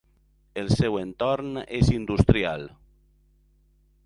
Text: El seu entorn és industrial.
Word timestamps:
El 0.61 0.71
seu 0.75 0.97
entorn 1.01 1.51
és 1.81 1.93
industrial. 1.99 2.67